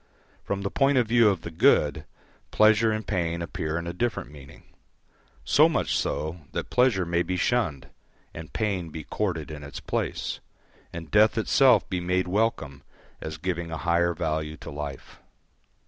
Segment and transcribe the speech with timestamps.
[0.43, 2.05] From the point of view of the good,
[2.49, 4.63] pleasure and pain appear in a different meaning;
[5.45, 7.87] so much so, that pleasure may be shunned,
[8.33, 10.39] and pain be courted in its place,
[10.91, 12.81] and death itself be made welcome
[13.21, 15.19] as giving a higher value to life.